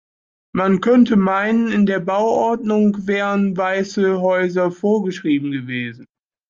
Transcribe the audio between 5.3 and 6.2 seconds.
gewesen.